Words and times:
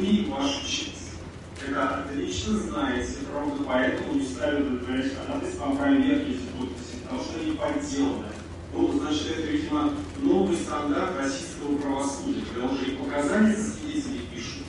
вы 0.00 0.26
ваш 0.30 0.62
учитель. 0.64 0.92
Это 1.68 1.88
отлично 2.00 2.58
знаете, 2.58 3.18
правда, 3.30 3.62
поэтому 3.66 4.14
не 4.14 4.24
ставят 4.24 4.60
удовлетворять 4.60 5.12
ходатайство 5.14 5.64
по 5.66 5.76
проверке 5.76 6.30
этих 6.32 6.48
подписей, 6.58 7.00
потому 7.02 7.22
что 7.22 7.40
они 7.40 7.52
подделаны. 7.52 8.26
Ну, 8.72 8.92
значит, 8.98 9.38
это, 9.38 9.50
видимо, 9.50 9.92
новый 10.22 10.56
стандарт 10.56 11.18
российского 11.18 11.76
правосудия, 11.76 12.42
когда 12.54 12.72
уже 12.72 12.84
и 12.86 12.96
показания 12.96 13.56
за 13.56 13.70
свидетелей 13.72 14.26
пишут, 14.34 14.62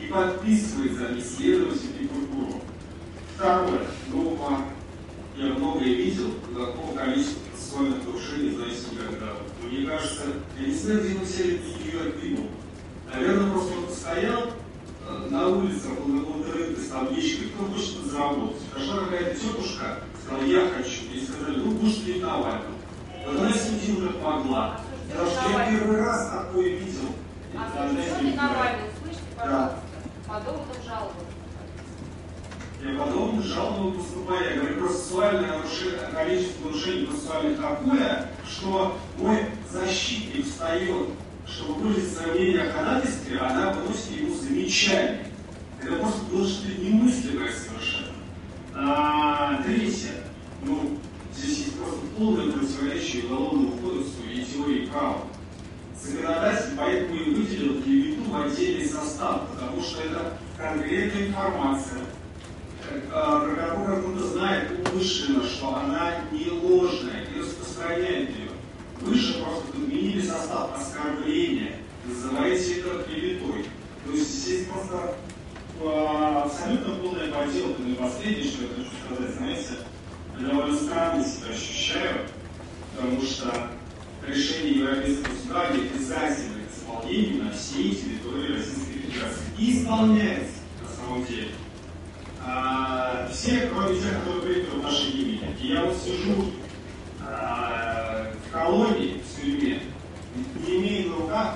и 0.00 0.06
подписывает 0.06 0.92
за 0.92 1.08
них 1.08 1.24
следователь 1.24 1.90
и 2.00 2.06
прокурор. 2.06 2.62
Второе. 3.34 3.86
Ну, 4.12 4.38
я 5.36 5.46
многое 5.46 5.94
видел, 5.94 6.32
какого 6.54 6.96
количества 6.96 7.40
процессуальных 7.50 8.06
нарушений, 8.06 8.50
знаете, 8.50 8.82
никогда. 8.92 9.32
Но 9.62 9.68
мне 9.68 9.86
кажется, 9.86 10.22
я 10.60 10.66
не 10.66 10.74
знаю, 10.74 11.00
где 11.00 11.18
мы 11.18 11.26
сели 11.26 11.60
судью 11.60 12.00
отбивал. 12.00 12.46
Наверное, 13.12 13.50
просто 13.50 13.72
он 13.78 13.92
стоял 13.92 14.52
на 15.30 15.48
улице, 15.48 15.88
около 15.92 16.52
рынка 16.52 16.80
с 16.80 16.88
табличкой, 16.88 17.48
кто 17.48 17.64
хочет 17.66 18.04
заработать. 18.06 18.62
Прошла 18.72 19.04
какая-то 19.04 19.40
тетушка, 19.40 19.98
сказала, 20.24 20.44
я 20.44 20.68
хочу. 20.68 21.02
И 21.12 21.24
сказали, 21.24 21.56
ну, 21.56 21.70
будешь 21.72 22.22
Навальным. 22.22 22.72
Вот 23.26 23.40
она 23.40 23.52
сидела 23.52 24.08
как 24.08 24.22
могла. 24.22 24.80
Потому 25.10 25.30
что 25.30 25.50
я 25.50 25.70
первый 25.70 26.00
раз 26.00 26.30
такое 26.30 26.68
видел. 26.70 27.08
А 27.56 27.68
что 27.68 28.24
не 28.24 28.34
Навальный? 28.34 28.90
Слышите, 29.02 29.22
пожалуйста, 29.36 29.78
по 30.26 30.40
доводам 30.40 30.82
жалобы. 30.84 31.14
Я 32.82 32.98
подобно 32.98 33.42
жалобы 33.42 33.98
поступаю. 33.98 34.50
Я 34.50 34.56
говорю, 34.60 34.80
процессуальное 34.80 35.56
нарушение, 35.56 35.98
количество 36.12 36.66
нарушений 36.66 37.06
процессуальных 37.06 37.60
такое, 37.60 38.28
что 38.48 38.98
мой 39.18 39.46
защитник 39.70 40.15
чтобы 41.66 41.88
выразить 41.88 42.12
свое 42.12 42.32
мнение 42.32 42.62
о 42.62 42.72
ходатайстве, 42.72 43.38
она 43.38 43.72
выносит 43.72 44.10
ему 44.12 44.34
замечание. 44.34 45.26
Это 45.82 45.96
просто 45.96 46.24
было 46.30 46.46
что-то 46.46 46.80
немыслимое 46.80 47.50
совершенно. 47.52 48.12
А, 48.74 49.62
третье. 49.64 50.12
Ну, 50.62 50.98
здесь 51.34 51.58
есть 51.58 51.76
просто 51.76 52.00
полное 52.16 52.52
противоречие 52.52 53.24
уголовному 53.24 53.72
кодексу 53.78 54.22
и 54.32 54.44
теории 54.44 54.86
права. 54.86 55.22
Законодатель 56.00 56.72
поэтому 56.76 57.16
и 57.16 57.34
выделил 57.34 57.82
клевету 57.82 58.22
в 58.30 58.36
отдельный 58.36 58.86
состав, 58.86 59.48
потому 59.50 59.82
что 59.82 60.02
это 60.02 60.38
конкретная 60.56 61.28
информация, 61.28 62.00
про 63.10 63.54
которую 63.56 64.02
как-то 64.02 64.26
знает 64.28 64.88
умышленно, 64.88 65.44
что 65.44 65.74
она 65.74 66.12
не 66.30 66.48
ложная, 66.50 67.24
и 67.34 67.40
распространяет 67.40 68.30
ее. 68.30 68.45
Подменили 69.76 70.22
состав 70.22 70.70
оскорбления, 70.74 71.76
называете 72.06 72.80
это 72.80 73.02
клеветой. 73.02 73.66
То 74.06 74.12
есть 74.12 74.42
здесь 74.42 74.66
просто 74.68 75.16
э, 75.82 76.40
абсолютно 76.44 76.94
полная 76.94 77.30
подделка. 77.30 77.82
Ну 77.82 77.92
и 77.92 77.94
последнее, 77.94 78.44
что 78.44 78.62
я 78.62 78.68
хочу 78.68 78.90
сказать, 79.04 79.34
знаете, 79.36 79.74
я 80.40 80.48
довольно 80.48 80.76
странно 80.76 81.24
себя 81.24 81.50
ощущаю, 81.50 82.20
потому 82.96 83.20
что 83.20 83.70
решение 84.26 84.78
Европейского 84.78 85.34
суда 85.42 85.68
обязательно 85.68 86.60
к 86.64 86.74
исполнению 86.74 87.44
на 87.44 87.50
всей 87.52 87.94
территории 87.94 88.54
Российской 88.54 89.00
Федерации. 89.00 89.44
И 89.58 89.78
исполняется 89.78 90.60
на 90.82 90.88
самом 90.88 91.26
деле. 91.26 91.48
А, 92.48 93.28
все, 93.30 93.68
кроме 93.72 94.00
тех, 94.00 94.20
которые 94.20 94.42
приняли 94.42 94.70
в 94.70 94.82
нашей 94.82 95.10
имени. 95.10 95.56
И 95.60 95.66
я 95.68 95.84
вот 95.84 95.96
сижу 95.96 96.52
а, 97.20 98.32
в 98.46 98.52
колонии, 98.52 99.20
в 99.20 99.40
тюрьме, 99.40 99.80
не 100.66 100.76
имея 100.76 101.08
на 101.08 101.16
руках 101.16 101.54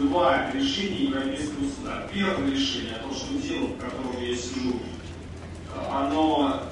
два 0.00 0.50
решения 0.52 1.04
Европейского 1.04 1.64
суда. 1.76 2.08
Первое 2.12 2.50
решение 2.50 2.94
о 2.94 3.02
том, 3.02 3.14
что 3.14 3.34
дело, 3.34 3.66
в 3.66 3.78
котором 3.78 4.22
я 4.22 4.34
сижу, 4.34 4.80
оно 5.90 6.62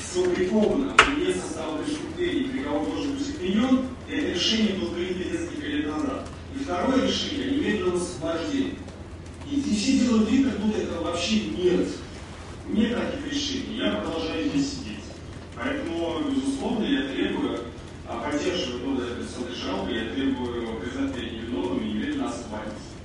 сфабриковано, 0.00 0.94
вне 1.14 1.34
состава 1.34 1.78
преступления, 1.78 2.48
приговор 2.48 2.86
должен 2.86 3.12
быть 3.12 3.28
отменен, 3.28 3.86
это 4.08 4.26
решение 4.26 4.74
было 4.74 4.94
принято 4.94 5.18
несколько 5.18 5.66
лет 5.66 5.86
назад. 5.86 6.26
И 6.54 6.64
второе 6.64 7.06
решение 7.06 7.46
о 7.46 7.50
немедленном 7.50 7.96
освобождении. 7.96 8.78
И 9.50 9.60
все 9.60 9.98
делают 9.98 10.30
вид, 10.30 10.46
как 10.48 10.60
будто 10.60 10.80
этого 10.80 11.04
вообще 11.04 11.40
нет. 11.40 11.88
Нет 12.68 12.94
таких 12.94 13.32
решений. 13.32 13.78
Я 13.78 13.92
продолжаю 13.92 14.48
здесь 14.48 14.72
сидеть. 14.72 15.04
Поэтому, 15.56 16.20
безусловно, 16.30 16.84
я 16.84 17.02
требую, 17.08 17.60
поддерживаю 18.06 18.96
подачу 18.96 19.12
апелляционной 19.12 19.54
жалобы, 19.54 19.92
я 19.92 20.14
требую 20.14 20.80
признать 20.80 21.14
students' 22.28 22.50
minds. 22.50 22.99